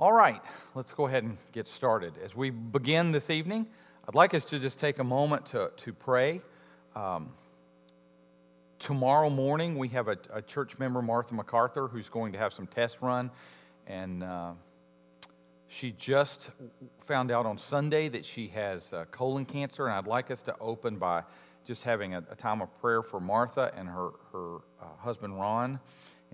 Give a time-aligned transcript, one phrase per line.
[0.00, 0.42] All right,
[0.74, 2.14] let's go ahead and get started.
[2.24, 3.64] As we begin this evening,
[4.08, 6.40] I'd like us to just take a moment to, to pray.
[6.96, 7.32] Um,
[8.80, 12.66] tomorrow morning, we have a, a, church member, Martha MacArthur, who's going to have some
[12.66, 13.30] tests run.
[13.86, 14.54] And uh,
[15.68, 16.50] she just
[17.06, 19.86] found out on Sunday that she has uh, colon cancer.
[19.86, 21.22] And I'd like us to open by
[21.68, 25.78] just having a, a time of prayer for Martha and her, her uh, husband, Ron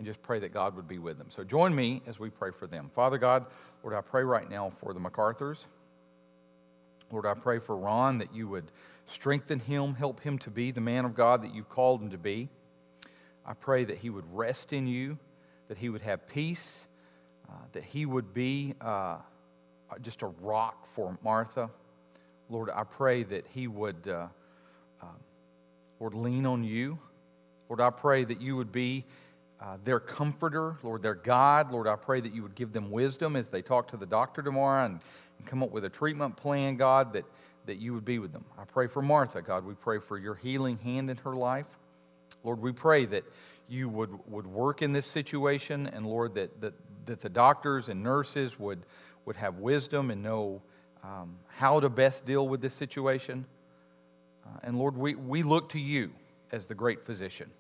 [0.01, 1.27] and just pray that God would be with them.
[1.29, 2.91] So join me as we pray for them.
[2.95, 3.45] Father God,
[3.83, 5.67] Lord, I pray right now for the MacArthurs.
[7.13, 8.73] Lord, I pray for Ron that you would
[9.05, 12.17] strengthen him, help him to be the man of God that you've called him to
[12.17, 12.49] be.
[13.45, 15.19] I pray that he would rest in you,
[15.69, 16.87] that he would have peace,
[17.47, 19.19] uh, that he would be uh,
[20.01, 21.69] just a rock for Martha.
[22.49, 24.29] Lord, I pray that he would, uh,
[25.03, 25.07] uh
[26.01, 26.99] Lord, lean on you.
[27.69, 29.05] Lord, I pray that you would be
[29.61, 31.71] uh, their comforter, Lord, their God.
[31.71, 34.43] Lord, I pray that you would give them wisdom as they talk to the doctor
[34.43, 35.01] tomorrow and,
[35.39, 37.25] and come up with a treatment plan, God, that,
[37.67, 38.45] that you would be with them.
[38.59, 39.67] I pray for Martha, God.
[39.67, 41.67] We pray for your healing hand in her life.
[42.43, 43.25] Lord, we pray that
[43.69, 46.73] you would, would work in this situation, and Lord, that, that,
[47.07, 48.81] that the doctors and nurses would,
[49.27, 50.63] would have wisdom and know
[51.05, 53.45] um, how to best deal with this situation.
[54.45, 56.13] Uh, and Lord, we, we look to you
[56.51, 57.51] as the great physician.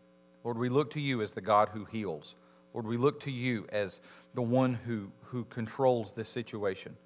[0.45, 2.35] Lord, we look to you as the God who heals.
[2.73, 4.01] Lord, we look to you as
[4.35, 6.97] the one who, who controls this situation.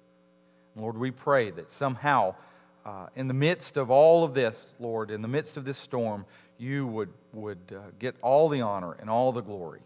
[0.75, 2.35] Lord, we pray that somehow,
[2.85, 6.25] uh, in the midst of all of this, Lord, in the midst of this storm,
[6.57, 9.81] you would, would uh, get all the honor and all the glory.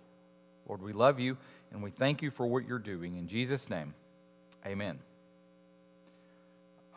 [0.67, 1.38] Lord, we love you
[1.72, 3.17] and we thank you for what you're doing.
[3.17, 3.94] In Jesus' name,
[4.66, 5.00] amen.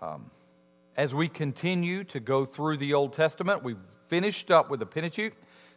[0.01, 0.31] Um,
[0.97, 5.35] as we continue to go through the Old Testament, we've finished up with the Pentateuch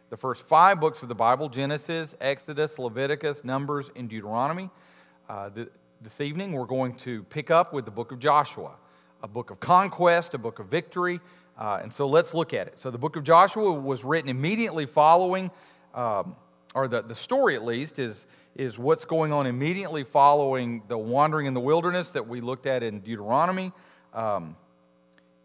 [0.08, 4.70] the first five books of the Bible Genesis, Exodus, Leviticus, Numbers, and Deuteronomy.
[5.28, 5.68] Uh, the,
[6.00, 8.76] this evening, we're going to pick up with the book of Joshua,
[9.22, 11.20] a book of conquest, a book of victory.
[11.58, 12.78] Uh, and so let's look at it.
[12.78, 15.50] So, the book of Joshua was written immediately following,
[15.94, 16.36] um,
[16.74, 21.46] or the, the story at least, is, is what's going on immediately following the wandering
[21.46, 23.72] in the wilderness that we looked at in Deuteronomy.
[24.14, 24.54] Um,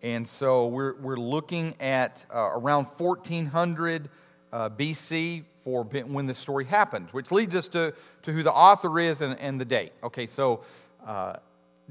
[0.03, 4.09] and so we're, we're looking at uh, around 1400
[4.51, 8.99] uh, BC for when this story happened, which leads us to, to who the author
[8.99, 9.91] is and, and the date.
[10.03, 10.61] Okay, so
[11.05, 11.35] uh,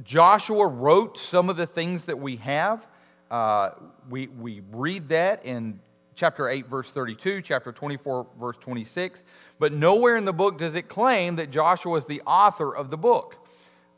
[0.02, 2.86] Joshua wrote some of the things that we have.
[3.30, 3.70] Uh,
[4.08, 5.78] we, we read that in
[6.14, 9.22] chapter 8, verse 32, chapter 24, verse 26,
[9.58, 12.98] but nowhere in the book does it claim that Joshua is the author of the
[12.98, 13.36] book.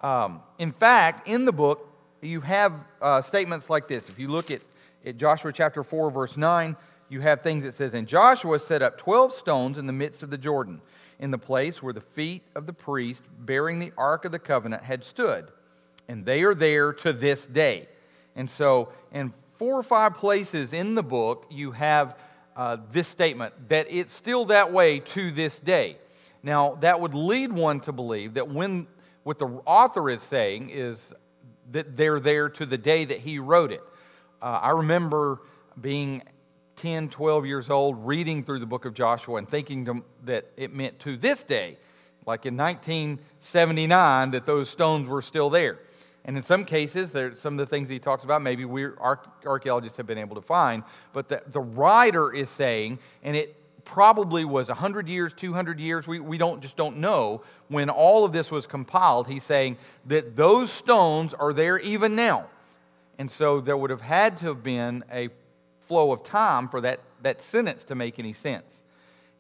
[0.02, 1.88] Um, in fact, in the book,
[2.20, 4.08] you have uh, statements like this.
[4.08, 4.60] If you look at,
[5.04, 6.76] at Joshua chapter 4, verse 9,
[7.12, 10.30] you have things that says, And Joshua set up 12 stones in the midst of
[10.30, 10.80] the Jordan,
[11.18, 14.82] in the place where the feet of the priest bearing the Ark of the Covenant
[14.82, 15.50] had stood.
[16.08, 17.88] And they are there to this day.
[18.34, 22.16] And so, in four or five places in the book, you have
[22.56, 25.98] uh, this statement that it's still that way to this day.
[26.42, 28.86] Now, that would lead one to believe that when
[29.22, 31.12] what the author is saying is
[31.70, 33.82] that they're there to the day that he wrote it.
[34.40, 35.40] Uh, I remember
[35.80, 36.22] being
[36.82, 40.74] 10, 12 years old, reading through the book of Joshua and thinking to, that it
[40.74, 41.76] meant to this day,
[42.26, 45.78] like in 1979, that those stones were still there.
[46.24, 48.86] And in some cases, there, some of the things he talks about, maybe we
[49.46, 50.82] archaeologists have been able to find,
[51.12, 53.54] but the, the writer is saying, and it
[53.84, 58.32] probably was 100 years, 200 years, we, we don't, just don't know, when all of
[58.32, 59.76] this was compiled, he's saying
[60.06, 62.46] that those stones are there even now.
[63.18, 65.28] And so there would have had to have been a
[65.86, 68.82] flow of time for that, that sentence to make any sense.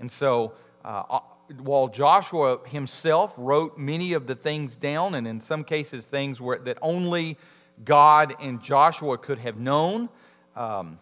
[0.00, 0.52] And so,
[0.84, 1.20] uh, uh,
[1.58, 6.78] while Joshua himself wrote many of the things down, and in some cases things that
[6.82, 7.36] only
[7.84, 10.08] God and Joshua could have known,
[10.56, 10.98] um,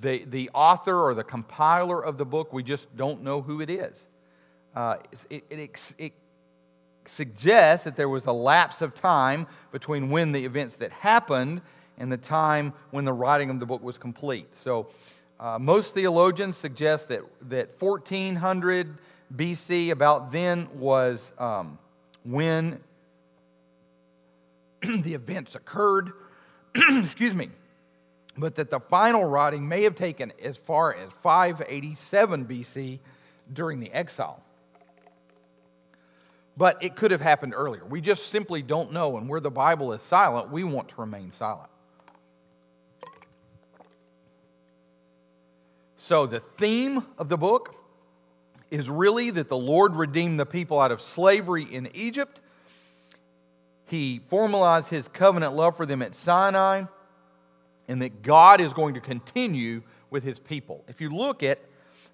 [0.00, 3.70] the, the author or the compiler of the book, we just don't know who it
[3.70, 4.06] is.
[4.74, 4.96] Uh,
[5.30, 6.12] it, it, it,
[7.06, 11.60] suggests that there was a lapse of time between when the events that happened
[11.98, 14.48] and the time when the writing of the book was complete.
[14.56, 14.88] So,
[15.38, 18.96] uh, most theologians suggest that, that 1400
[19.34, 21.78] BC, about then, was um,
[22.24, 22.80] when
[24.82, 26.12] the events occurred.
[26.74, 27.50] Excuse me.
[28.36, 32.98] But that the final writing may have taken as far as 587 BC
[33.52, 34.42] during the exile.
[36.56, 37.84] But it could have happened earlier.
[37.84, 39.16] We just simply don't know.
[39.16, 41.70] And where the Bible is silent, we want to remain silent.
[46.04, 47.74] So, the theme of the book
[48.70, 52.42] is really that the Lord redeemed the people out of slavery in Egypt
[53.86, 56.82] he formalized his covenant love for them at Sinai,
[57.88, 60.84] and that God is going to continue with his people.
[60.88, 61.58] If you look at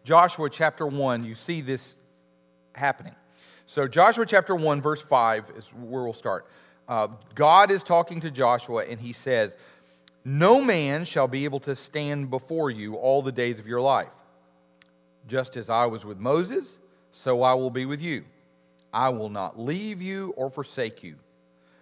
[0.05, 1.97] Joshua chapter 1, you see this
[2.75, 3.15] happening.
[3.67, 6.47] So, Joshua chapter 1, verse 5 is where we'll start.
[6.89, 9.55] Uh, God is talking to Joshua, and he says,
[10.25, 14.09] No man shall be able to stand before you all the days of your life.
[15.27, 16.79] Just as I was with Moses,
[17.13, 18.25] so I will be with you.
[18.93, 21.17] I will not leave you or forsake you.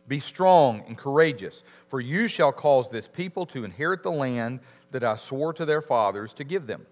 [0.07, 4.61] Be strong and courageous, for you shall cause this people to inherit the land
[4.91, 6.87] that I swore to their fathers to give them.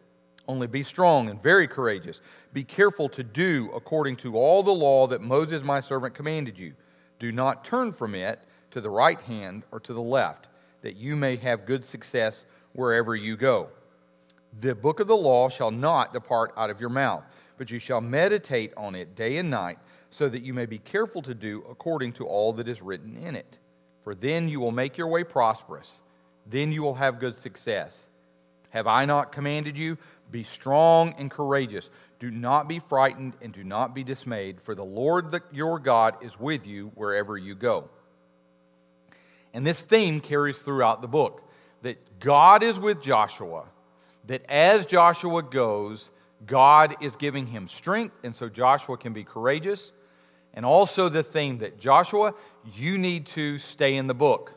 [0.49, 2.21] Only be strong and very courageous.
[2.53, 6.75] Be careful to do according to all the law that Moses my servant commanded you.
[7.19, 8.41] Do not turn from it
[8.71, 10.49] to the right hand or to the left,
[10.87, 13.69] that you may have good success wherever you go.
[14.61, 17.25] The book of the law shall not depart out of your mouth,
[17.59, 19.81] but you shall meditate on it day and night,
[20.11, 23.35] so that you may be careful to do according to all that is written in
[23.35, 23.59] it.
[24.05, 25.91] For then you will make your way prosperous,
[26.47, 27.99] then you will have good success.
[28.71, 29.99] Have I not commanded you?
[30.31, 31.91] Be strong and courageous.
[32.21, 36.15] Do not be frightened and do not be dismayed, for the Lord the, your God
[36.23, 37.91] is with you wherever you go.
[39.57, 41.43] And this theme carries throughout the book
[41.81, 43.65] that God is with Joshua,
[44.27, 46.11] that as Joshua goes,
[46.45, 49.93] God is giving him strength, and so Joshua can be courageous.
[50.53, 52.35] And also the theme that Joshua,
[52.75, 54.53] you need to stay in the book.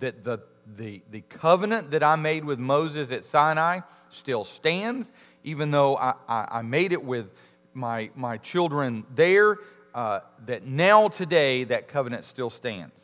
[0.00, 0.40] That the,
[0.76, 5.08] the, the covenant that I made with Moses at Sinai still stands,
[5.44, 7.30] even though I, I, I made it with
[7.74, 9.58] my, my children there,
[9.94, 13.02] uh, that now today that covenant still stands.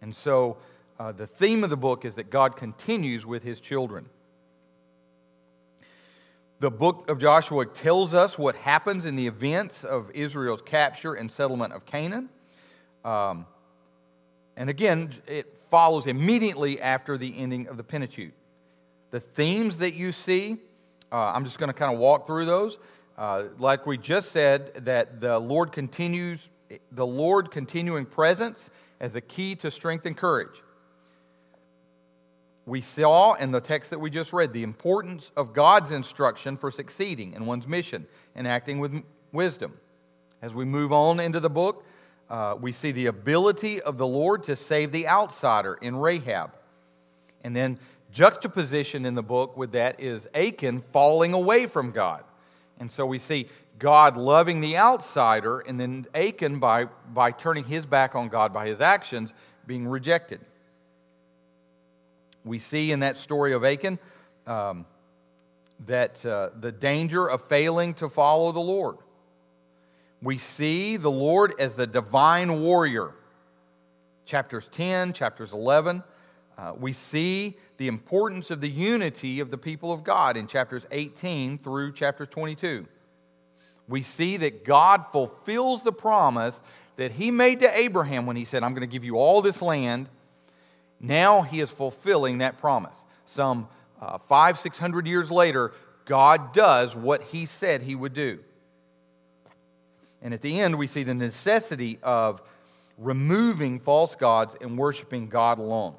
[0.00, 0.56] And so
[0.98, 4.06] uh, the theme of the book is that God continues with his children.
[6.60, 11.30] The book of Joshua tells us what happens in the events of Israel's capture and
[11.30, 12.28] settlement of Canaan.
[13.04, 13.46] Um,
[14.56, 18.32] and again, it follows immediately after the ending of the Pentateuch.
[19.12, 20.56] The themes that you see,
[21.12, 22.78] uh, I'm just going to kind of walk through those.
[23.16, 26.48] Uh, like we just said, that the Lord continues,
[26.90, 28.68] the Lord continuing presence
[29.00, 30.62] as a key to strength and courage.
[32.66, 36.70] We saw in the text that we just read the importance of God's instruction for
[36.70, 39.02] succeeding in one's mission and acting with
[39.32, 39.78] wisdom.
[40.42, 41.84] As we move on into the book,
[42.28, 46.52] uh, we see the ability of the Lord to save the outsider in Rahab.
[47.42, 47.78] And then
[48.12, 52.24] juxtaposition in the book with that is Achan falling away from God.
[52.78, 53.48] And so we see
[53.78, 58.66] God loving the outsider, and then Achan, by, by turning his back on God by
[58.66, 59.32] his actions,
[59.66, 60.40] being rejected.
[62.44, 63.98] We see in that story of Achan
[64.46, 64.86] um,
[65.86, 68.96] that uh, the danger of failing to follow the Lord.
[70.20, 73.12] We see the Lord as the divine warrior.
[74.24, 76.02] Chapters 10, chapters 11.
[76.56, 80.86] Uh, we see the importance of the unity of the people of God in chapters
[80.90, 82.86] 18 through chapter 22.
[83.88, 86.60] We see that God fulfills the promise
[86.96, 89.62] that He made to Abraham when He said, I'm going to give you all this
[89.62, 90.08] land.
[91.00, 92.96] Now He is fulfilling that promise.
[93.26, 93.68] Some
[94.00, 95.72] uh, five, six hundred years later,
[96.04, 98.40] God does what He said He would do.
[100.20, 102.42] And at the end, we see the necessity of
[102.98, 105.94] removing false gods and worshiping God alone.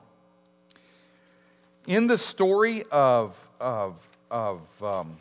[1.87, 3.95] In the story of, of,
[4.29, 5.17] of um,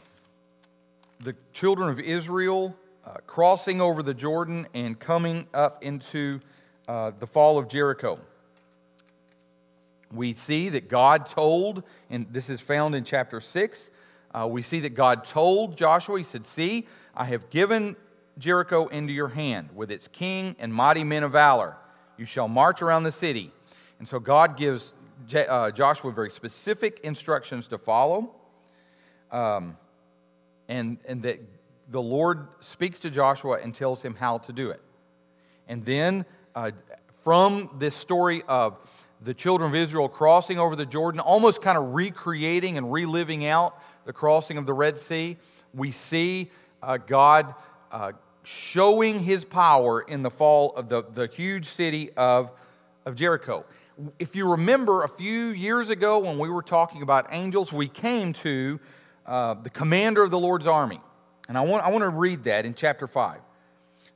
[1.21, 6.41] the children of Israel uh, crossing over the Jordan and coming up into
[6.87, 8.19] uh, the fall of Jericho,
[10.13, 13.91] we see that God told, and this is found in chapter 6,
[14.35, 17.97] uh, we see that God told Joshua, He said, See, I have given
[18.39, 21.77] Jericho into your hand with its king and mighty men of valor.
[22.17, 23.53] You shall march around the city.
[23.99, 24.93] And so God gives
[25.35, 28.35] uh, Joshua very specific instructions to follow.
[29.31, 29.77] Um,
[30.69, 31.41] and, and that
[31.91, 34.81] the Lord speaks to Joshua and tells him how to do it.
[35.67, 36.71] And then, uh,
[37.23, 38.79] from this story of
[39.21, 43.83] the children of Israel crossing over the Jordan, almost kind of recreating and reliving out
[44.05, 45.37] the crossing of the Red Sea,
[45.75, 46.51] we see
[46.83, 47.55] uh, God
[47.91, 52.53] uh, showing his power in the fall of the, the huge city of,
[53.05, 53.65] of Jericho.
[54.19, 58.33] If you remember a few years ago when we were talking about angels, we came
[58.35, 58.79] to
[59.28, 61.00] uh, the commander of the Lord's army.
[61.49, 63.40] And I want, I want to read that in chapter 5.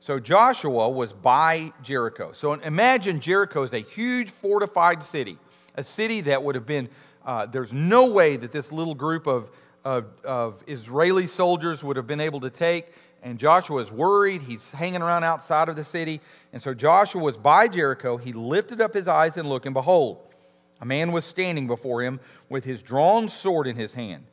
[0.01, 2.33] So Joshua was by Jericho.
[2.33, 5.37] So imagine Jericho is a huge fortified city,
[5.75, 6.89] a city that would have been,
[7.25, 9.49] uh, there's no way that this little group of,
[9.85, 12.87] of, of Israeli soldiers would have been able to take
[13.23, 14.41] and Joshua is worried.
[14.41, 16.19] He's hanging around outside of the city.
[16.51, 18.17] And so Joshua was by Jericho.
[18.17, 20.19] He lifted up his eyes and looked, and behold,
[20.81, 24.25] a man was standing before him with his drawn sword in his hand.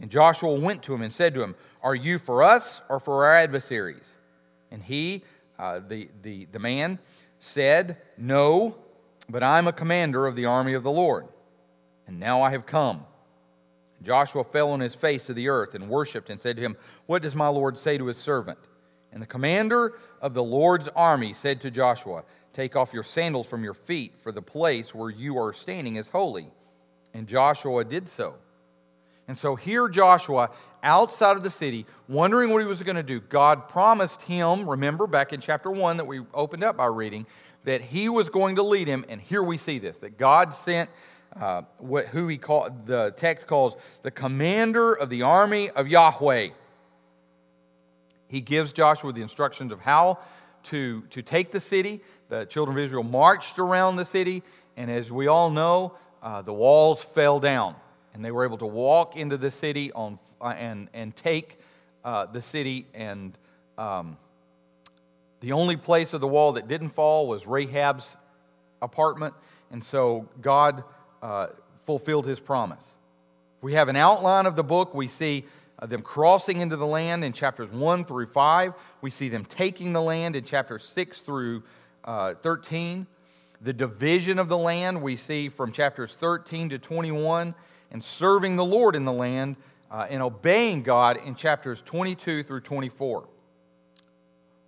[0.00, 3.24] And Joshua went to him and said to him, Are you for us or for
[3.24, 4.08] our adversaries?
[4.70, 5.22] And he,
[5.58, 6.98] uh, the, the, the man,
[7.38, 8.76] said, No,
[9.28, 11.28] but I'm a commander of the army of the Lord.
[12.06, 13.04] And now I have come.
[14.02, 16.76] Joshua fell on his face to the earth and worshipped and said to him,
[17.06, 18.58] What does my Lord say to his servant?
[19.12, 23.64] And the commander of the Lord's army said to Joshua, Take off your sandals from
[23.64, 26.48] your feet, for the place where you are standing is holy.
[27.14, 28.34] And Joshua did so.
[29.28, 30.50] And so here, Joshua,
[30.82, 35.06] outside of the city, wondering what he was going to do, God promised him, remember
[35.06, 37.26] back in chapter 1 that we opened up by reading,
[37.64, 39.04] that he was going to lead him.
[39.08, 40.88] And here we see this that God sent
[41.40, 46.48] uh, what, who he called, the text calls the commander of the army of Yahweh.
[48.28, 50.18] He gives Joshua the instructions of how
[50.64, 52.00] to, to take the city.
[52.28, 54.42] The children of Israel marched around the city,
[54.76, 57.76] and as we all know, uh, the walls fell down,
[58.16, 61.58] and they were able to walk into the city on, uh, and, and take
[62.02, 62.86] uh, the city.
[62.94, 63.36] And
[63.76, 64.16] um,
[65.40, 68.16] the only place of the wall that didn't fall was Rahab's
[68.80, 69.34] apartment,
[69.70, 70.82] and so God
[71.22, 71.48] uh,
[71.84, 72.84] fulfilled his promise.
[73.60, 74.94] We have an outline of the book.
[74.94, 75.44] We see
[75.78, 78.74] uh, them crossing into the land in chapters 1 through 5.
[79.02, 81.64] We see them taking the land in chapters 6 through
[82.02, 83.06] uh, 13.
[83.60, 87.54] The division of the land we see from chapters 13 to 21,
[87.90, 89.56] and serving the Lord in the land
[89.90, 93.28] uh, and obeying God in chapters 22 through 24.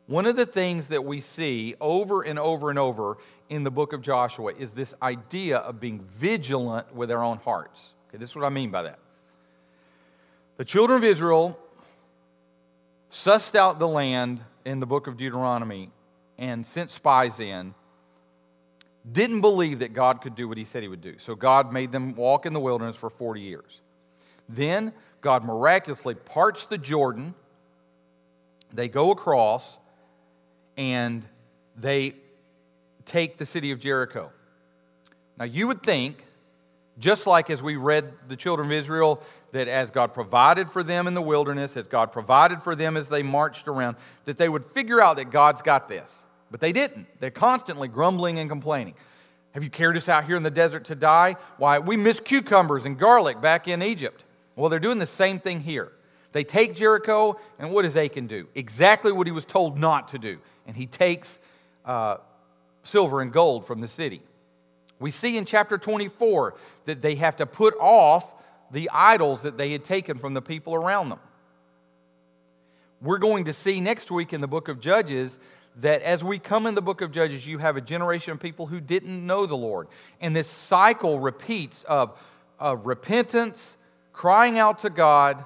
[0.06, 3.18] One of the things that we see over and over and over
[3.50, 7.78] in the book of Joshua is this idea of being vigilant with our own hearts.
[8.08, 8.98] Okay, this is what I mean by that.
[10.56, 11.58] The children of Israel
[13.12, 15.90] sussed out the land in the book of Deuteronomy
[16.38, 17.74] and sent spies in,
[19.12, 21.16] didn't believe that God could do what he said he would do.
[21.18, 23.80] So God made them walk in the wilderness for 40 years.
[24.48, 27.34] Then God miraculously parts the Jordan.
[28.72, 29.76] They go across
[30.76, 31.24] and
[31.76, 32.14] they
[33.04, 34.30] take the city of Jericho.
[35.38, 36.24] Now, you would think,
[36.98, 39.22] just like as we read the children of Israel,
[39.52, 43.08] that as God provided for them in the wilderness, as God provided for them as
[43.08, 46.12] they marched around, that they would figure out that God's got this.
[46.50, 47.06] But they didn't.
[47.20, 48.94] They're constantly grumbling and complaining.
[49.52, 51.36] Have you carried us out here in the desert to die?
[51.56, 54.24] Why, we missed cucumbers and garlic back in Egypt.
[54.56, 55.92] Well, they're doing the same thing here.
[56.32, 58.46] They take Jericho, and what does Achan do?
[58.54, 60.38] Exactly what he was told not to do.
[60.66, 61.38] And he takes
[61.84, 62.18] uh,
[62.82, 64.22] silver and gold from the city.
[64.98, 68.34] We see in chapter 24 that they have to put off
[68.70, 71.20] the idols that they had taken from the people around them.
[73.00, 75.38] We're going to see next week in the book of Judges
[75.80, 78.66] that as we come in the book of Judges, you have a generation of people
[78.66, 79.88] who didn't know the Lord.
[80.20, 82.18] And this cycle repeats of,
[82.58, 83.76] of repentance,
[84.12, 85.44] crying out to God,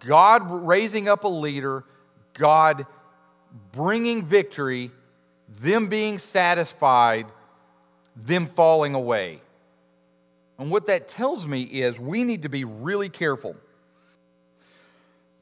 [0.00, 1.84] God raising up a leader,
[2.34, 2.86] God
[3.72, 4.90] bringing victory,
[5.60, 7.26] them being satisfied,
[8.16, 9.40] them falling away.
[10.58, 13.54] And what that tells me is we need to be really careful.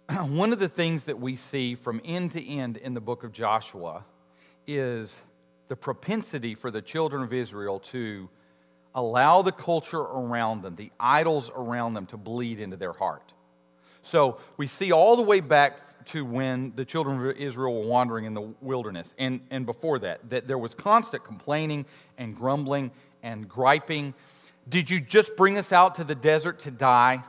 [0.10, 3.32] One of the things that we see from end to end in the book of
[3.32, 4.04] Joshua
[4.66, 5.20] is
[5.68, 8.28] the propensity for the children of Israel to
[8.94, 13.32] allow the culture around them, the idols around them, to bleed into their heart.
[14.02, 18.24] So we see all the way back to when the children of Israel were wandering
[18.24, 21.84] in the wilderness, and, and before that, that there was constant complaining
[22.16, 22.92] and grumbling
[23.22, 24.14] and griping.
[24.68, 27.24] Did you just bring us out to the desert to die?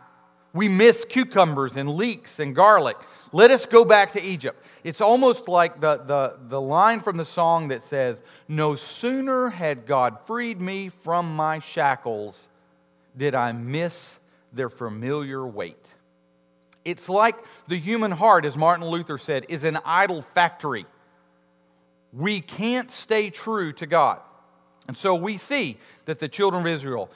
[0.53, 2.97] We miss cucumbers and leeks and garlic.
[3.31, 4.63] Let us go back to Egypt.
[4.83, 9.85] It's almost like the, the, the line from the song that says, No sooner had
[9.85, 12.47] God freed me from my shackles,
[13.15, 14.17] did I miss
[14.53, 15.85] their familiar weight.
[16.85, 17.35] It's like
[17.67, 20.85] the human heart, as Martin Luther said, is an idol factory.
[22.13, 24.21] We can't stay true to God.
[24.87, 27.09] And so we see that the children of Israel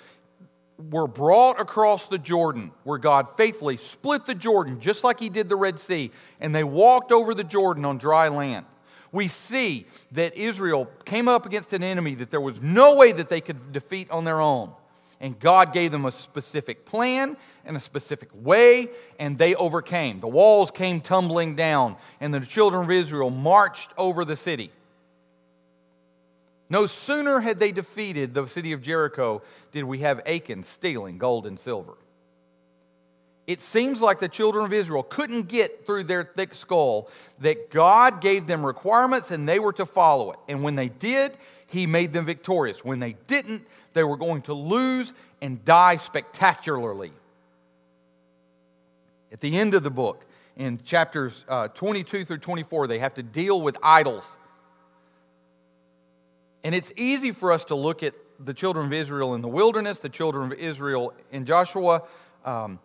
[0.89, 5.49] were brought across the Jordan, where God faithfully split the Jordan, just like He did
[5.49, 8.65] the Red Sea, and they walked over the Jordan on dry land.
[9.11, 13.29] We see that Israel came up against an enemy that there was no way that
[13.29, 14.71] they could defeat on their own
[15.21, 20.19] and God gave them a specific plan and a specific way, and they overcame.
[20.19, 24.71] The walls came tumbling down, and the children of Israel marched over the city.
[26.71, 29.41] No sooner had they defeated the city of Jericho
[29.73, 31.95] did we have Achan stealing gold and silver.
[33.45, 37.09] It seems like the children of Israel couldn't get through their thick skull
[37.39, 40.39] that God gave them requirements and they were to follow it.
[40.47, 41.35] And when they did,
[41.67, 42.85] He made them victorious.
[42.85, 45.11] When they didn't, they were going to lose
[45.41, 47.11] and die spectacularly.
[49.29, 50.23] At the end of the book,
[50.55, 54.37] in chapters uh, 22 through 24, they have to deal with idols.
[56.63, 59.99] And it's easy for us to look at the children of Israel in the wilderness,
[59.99, 62.03] the children of Israel in Joshua.
[62.45, 62.79] Um,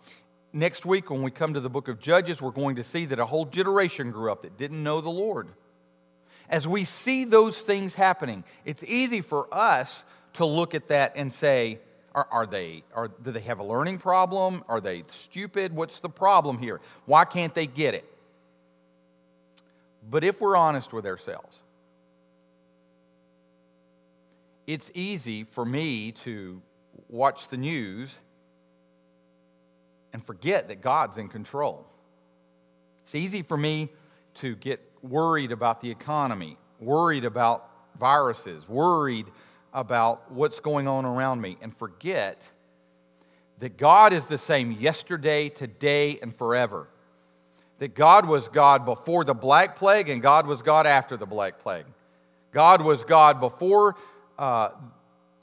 [0.53, 3.19] next week, when we come to the book of Judges, we're going to see that
[3.19, 5.49] a whole generation grew up that didn't know the Lord.
[6.49, 10.05] As we see those things happening, it's easy for us
[10.35, 11.79] to look at that and say,
[12.15, 14.65] are, are, they, are, do they have a learning problem?
[14.69, 15.75] Are they stupid?
[15.75, 16.81] What's the problem here?
[17.05, 18.05] Why can't they get it?
[20.09, 21.59] But if we're honest with ourselves,
[24.67, 26.61] it's easy for me to
[27.09, 28.13] watch the news
[30.13, 31.87] and forget that God's in control.
[33.03, 33.91] It's easy for me
[34.37, 39.27] to get worried about the economy, worried about viruses, worried
[39.73, 42.49] about what's going on around me, and forget
[43.59, 46.89] that God is the same yesterday, today, and forever.
[47.79, 51.59] That God was God before the Black Plague and God was God after the Black
[51.59, 51.85] Plague.
[52.53, 53.97] God was God before
[54.39, 54.71] uh,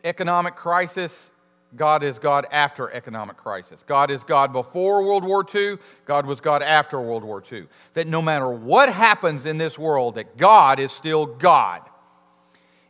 [0.03, 1.31] economic crisis,
[1.75, 3.83] God is God after economic crisis.
[3.87, 7.67] God is God before World War II, God was God after World War II.
[7.93, 11.81] That no matter what happens in this world, that God is still God.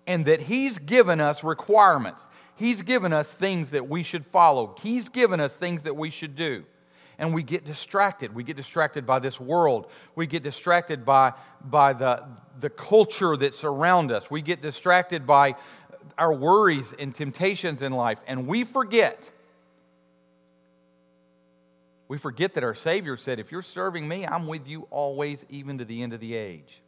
[0.06, 2.28] And that He's given us requirements.
[2.56, 4.76] He's given us things that we should follow.
[4.82, 6.66] He's given us things that we should do.
[7.18, 8.34] And we get distracted.
[8.34, 9.88] We get distracted by this world.
[10.16, 11.34] We get distracted by,
[11.64, 12.24] by the,
[12.60, 14.30] the culture that surrounds us.
[14.30, 15.56] We get distracted by
[16.18, 19.30] our worries and temptations in life, and we forget.
[22.08, 25.80] We forget that our Savior said, If you're serving me, I'm with you always, even
[25.80, 26.82] to the end of the age.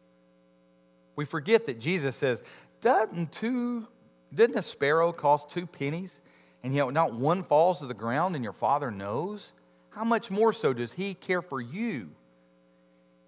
[1.16, 2.44] We forget that Jesus says,
[2.82, 3.88] Doesn't, two,
[4.34, 6.20] didn't a sparrow cost two pennies?
[6.64, 9.52] And yet not one falls to the ground, and your Father knows?
[9.90, 12.10] How much more so does He care for you?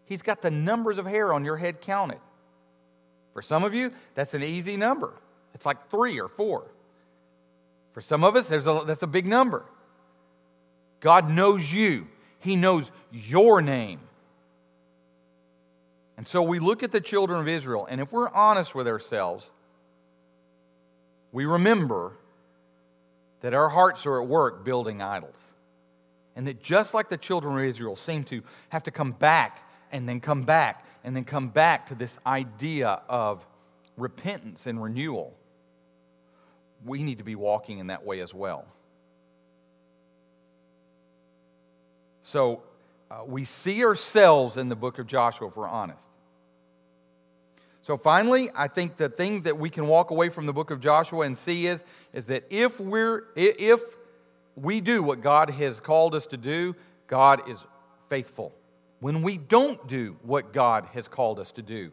[0.06, 2.20] He's got the numbers of hair on your head counted.
[3.34, 5.14] For some of you, that's an easy number.
[5.58, 6.68] It's like three or four.
[7.94, 9.66] For some of us, there's a, that's a big number.
[11.00, 12.06] God knows you,
[12.38, 14.00] He knows your name.
[16.16, 19.50] And so we look at the children of Israel, and if we're honest with ourselves,
[21.32, 22.14] we remember
[23.42, 25.42] that our hearts are at work building idols.
[26.36, 30.08] And that just like the children of Israel seem to have to come back and
[30.08, 33.44] then come back and then come back to this idea of
[33.98, 35.37] repentance and renewal,
[36.88, 38.66] we need to be walking in that way as well.
[42.22, 42.64] So
[43.10, 46.04] uh, we see ourselves in the book of Joshua, if we're honest.
[47.82, 50.82] So finally, I think the thing that we can walk away from the book of
[50.82, 53.82] Joshua and see is, is that if we're if
[54.58, 56.76] we do what God has called us to do,
[57.08, 57.58] God is
[58.10, 58.54] faithful.
[59.00, 61.92] When we don't do what God has called us to do,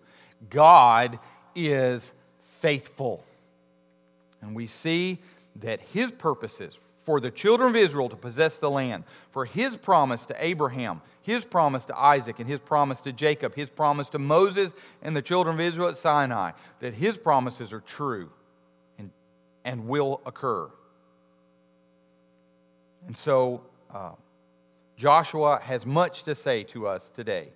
[0.51, 1.21] God
[1.55, 3.25] is faithful.
[4.45, 5.19] And we see
[5.57, 10.27] that his purposes for the children of Israel to possess the land, for his promise
[10.27, 14.73] to Abraham, his promise to Isaac, and his promise to Jacob, his promise to Moses
[15.03, 18.31] and the children of Israel at Sinai, that his promises are true
[18.99, 19.11] and,
[19.65, 20.69] and will occur.
[23.07, 24.13] And so, uh,
[24.97, 27.49] Joshua has much to say to us today.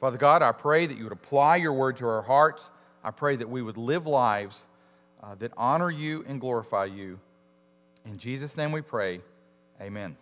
[0.00, 2.68] Father God, I pray that you would apply your word to our hearts.
[3.04, 4.62] I pray that we would live lives
[5.22, 7.18] uh, that honor you and glorify you.
[8.04, 9.20] In Jesus' name we pray.
[9.80, 10.16] Amen.